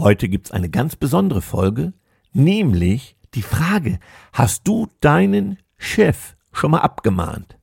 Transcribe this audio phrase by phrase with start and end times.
[0.00, 1.92] Heute gibt's eine ganz besondere Folge,
[2.32, 3.98] nämlich die Frage,
[4.32, 7.58] hast du deinen Chef schon mal abgemahnt?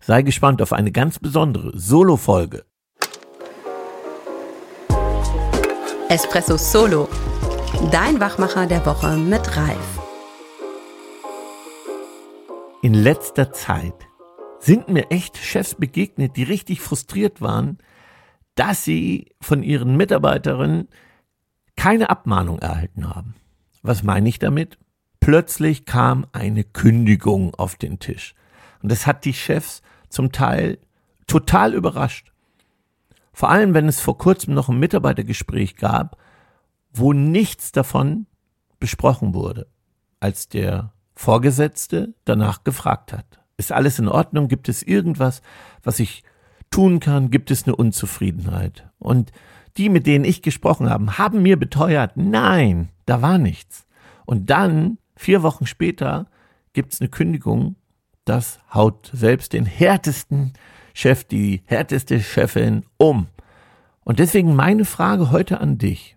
[0.00, 2.64] Sei gespannt auf eine ganz besondere Solo-Folge.
[6.08, 7.08] Espresso Solo,
[7.92, 10.00] dein Wachmacher der Woche mit Ralf.
[12.82, 14.08] In letzter Zeit
[14.58, 17.78] sind mir echt Chefs begegnet, die richtig frustriert waren,
[18.56, 20.88] dass sie von ihren Mitarbeiterinnen
[21.76, 23.34] keine Abmahnung erhalten haben.
[23.82, 24.78] Was meine ich damit?
[25.20, 28.34] Plötzlich kam eine Kündigung auf den Tisch.
[28.82, 30.78] Und das hat die Chefs zum Teil
[31.26, 32.32] total überrascht.
[33.32, 36.16] Vor allem, wenn es vor kurzem noch ein Mitarbeitergespräch gab,
[36.92, 38.26] wo nichts davon
[38.78, 39.66] besprochen wurde,
[40.20, 43.40] als der Vorgesetzte danach gefragt hat.
[43.56, 44.48] Ist alles in Ordnung?
[44.48, 45.42] Gibt es irgendwas,
[45.82, 46.24] was ich
[46.70, 47.30] tun kann?
[47.30, 48.88] Gibt es eine Unzufriedenheit?
[48.98, 49.32] Und
[49.76, 53.86] die, mit denen ich gesprochen habe, haben mir beteuert, nein, da war nichts.
[54.24, 56.26] Und dann, vier Wochen später,
[56.72, 57.76] gibt es eine Kündigung.
[58.24, 60.52] Das haut selbst den härtesten
[60.94, 63.26] Chef, die härteste Chefin um.
[64.04, 66.16] Und deswegen meine Frage heute an dich.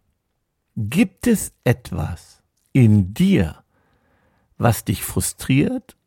[0.76, 3.64] Gibt es etwas in dir,
[4.58, 5.98] was dich frustriert?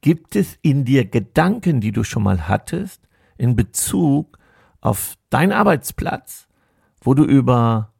[0.00, 3.07] Gibt es in dir Gedanken, die du schon mal hattest,
[3.38, 4.38] in Bezug
[4.80, 6.48] auf deinen Arbeitsplatz,
[7.00, 7.92] wo du über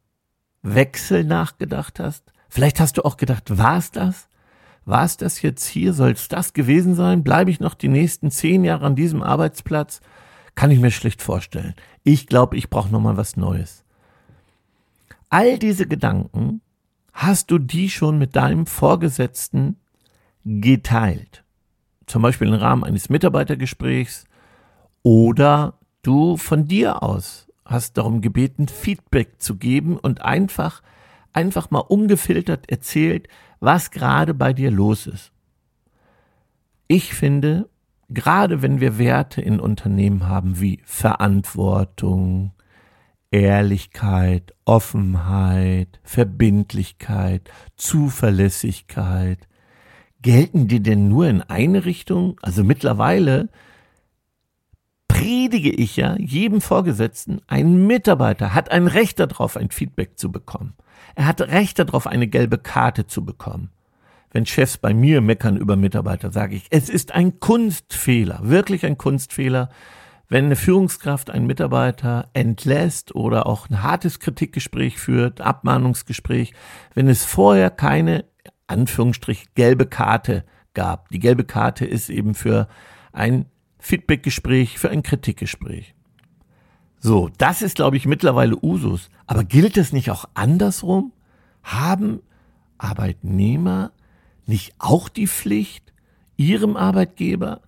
[0.63, 2.33] Wechsel nachgedacht hast?
[2.49, 4.29] Vielleicht hast du auch gedacht, war es das?
[4.85, 5.93] War es das jetzt hier?
[5.93, 7.23] Soll es das gewesen sein?
[7.23, 10.01] Bleibe ich noch die nächsten zehn Jahre an diesem Arbeitsplatz?
[10.55, 11.75] Kann ich mir schlicht vorstellen.
[12.05, 13.85] Ich glaube, ich brauche nochmal was Neues.
[15.29, 16.63] All diese Gedanken
[17.13, 19.77] hast du die schon mit deinem Vorgesetzten
[20.45, 21.45] geteilt.
[22.07, 24.25] Zum Beispiel im Rahmen eines Mitarbeitergesprächs
[25.03, 30.83] oder du von dir aus hast darum gebeten, Feedback zu geben und einfach,
[31.33, 33.29] einfach mal ungefiltert erzählt,
[33.61, 35.33] was gerade bei dir los ist.
[36.89, 37.69] Ich finde,
[38.09, 42.53] gerade wenn wir Werte in Unternehmen haben wie Verantwortung,
[43.31, 49.47] Ehrlichkeit, Offenheit, Verbindlichkeit, Zuverlässigkeit,
[50.23, 52.39] gelten die denn nur in eine Richtung?
[52.41, 53.51] Also mittlerweile
[55.19, 60.75] predige ich ja jedem Vorgesetzten, ein Mitarbeiter hat ein Recht darauf, ein Feedback zu bekommen.
[61.17, 63.71] Er hat Recht darauf, eine gelbe Karte zu bekommen.
[64.31, 68.99] Wenn Chefs bei mir meckern über Mitarbeiter, sage ich, es ist ein Kunstfehler, wirklich ein
[68.99, 69.71] Kunstfehler,
[70.29, 76.53] wenn eine Führungskraft einen Mitarbeiter entlässt oder auch ein hartes Kritikgespräch führt, Abmahnungsgespräch,
[76.95, 78.25] wenn es vorher keine
[78.67, 81.09] Anführungsstrich gelbe Karte gab.
[81.09, 82.69] Die gelbe Karte ist eben für
[83.13, 83.47] ein
[83.79, 85.95] Feedbackgespräch, für ein Kritikgespräch.
[87.01, 89.09] So, das ist, glaube ich, mittlerweile Usus.
[89.27, 91.13] Aber gilt es nicht auch andersrum?
[91.63, 92.21] Haben
[92.77, 93.93] Arbeitnehmer
[94.47, 95.93] nicht auch die Pflicht,
[96.37, 97.61] ihrem Arbeitgeber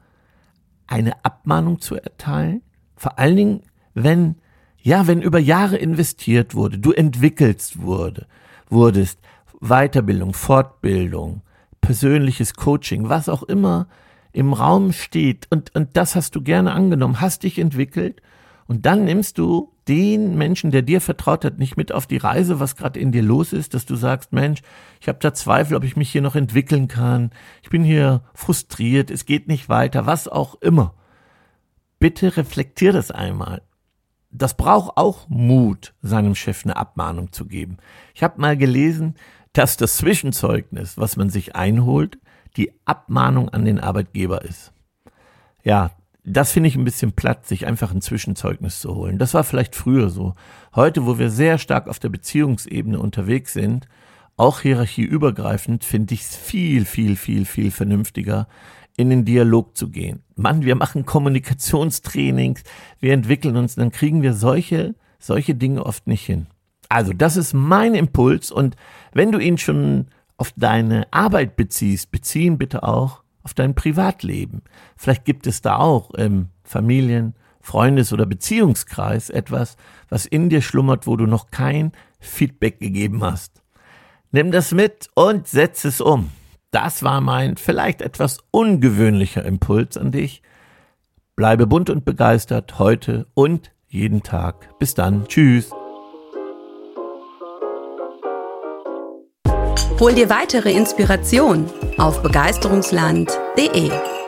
[0.86, 2.62] eine Abmahnung zu erteilen?
[2.96, 3.62] Vor allen Dingen,
[3.94, 4.36] wenn,
[4.82, 8.26] ja, wenn über Jahre investiert wurde, du entwickelst wurde,
[8.68, 9.20] wurdest,
[9.60, 11.42] Weiterbildung, Fortbildung,
[11.80, 13.86] persönliches Coaching, was auch immer
[14.32, 18.22] im Raum steht und, und das hast du gerne angenommen, hast dich entwickelt
[18.66, 22.60] und dann nimmst du den Menschen, der dir vertraut hat, nicht mit auf die Reise,
[22.60, 24.62] was gerade in dir los ist, dass du sagst, Mensch,
[25.00, 27.32] ich habe da Zweifel, ob ich mich hier noch entwickeln kann,
[27.62, 30.94] ich bin hier frustriert, es geht nicht weiter, was auch immer.
[31.98, 33.62] Bitte reflektier das einmal.
[34.30, 37.78] Das braucht auch Mut, seinem Chef eine Abmahnung zu geben.
[38.14, 39.16] Ich habe mal gelesen,
[39.52, 42.18] dass das Zwischenzeugnis, was man sich einholt,
[42.56, 44.72] die Abmahnung an den Arbeitgeber ist.
[45.62, 45.90] Ja,
[46.24, 49.18] das finde ich ein bisschen platt, sich einfach ein Zwischenzeugnis zu holen.
[49.18, 50.34] Das war vielleicht früher so.
[50.74, 53.86] Heute, wo wir sehr stark auf der Beziehungsebene unterwegs sind,
[54.36, 58.48] auch hierarchieübergreifend, finde ich es viel, viel, viel, viel vernünftiger,
[58.96, 60.22] in den Dialog zu gehen.
[60.36, 62.62] Mann, wir machen Kommunikationstrainings,
[62.98, 66.46] wir entwickeln uns, dann kriegen wir solche, solche Dinge oft nicht hin.
[66.88, 68.76] Also, das ist mein Impuls und
[69.12, 70.06] wenn du ihn schon
[70.40, 74.62] auf deine Arbeit beziehst, beziehen bitte auch auf dein Privatleben.
[74.96, 79.76] Vielleicht gibt es da auch im Familien-, Freundes- oder Beziehungskreis etwas,
[80.08, 83.62] was in dir schlummert, wo du noch kein Feedback gegeben hast.
[84.32, 86.30] Nimm das mit und setz es um.
[86.70, 90.42] Das war mein vielleicht etwas ungewöhnlicher Impuls an dich.
[91.36, 94.78] Bleibe bunt und begeistert heute und jeden Tag.
[94.78, 95.26] Bis dann.
[95.26, 95.70] Tschüss.
[100.00, 101.66] Hol dir weitere Inspiration
[101.98, 104.19] auf begeisterungsland.de.